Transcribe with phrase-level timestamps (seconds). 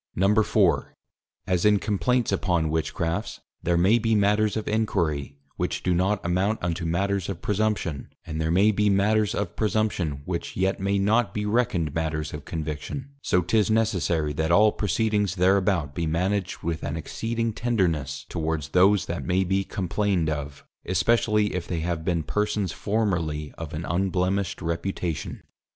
[0.17, 0.87] _IV.
[1.47, 6.57] _As in Complaints upon Witchcrafts, there may be Matters of Enquiry, which do not amount
[6.63, 11.35] unto Matters of Presumption, and there may be Matters of Presumption which yet may not
[11.35, 16.81] be reckoned Matters of +Conviction+; so 'tis necessary that all Proceedings thereabout be managed with
[16.81, 22.23] an exceeding tenderness towards those that may be complained of; especially if they have been
[22.23, 25.43] Persons formerly of an unblemished Reputation.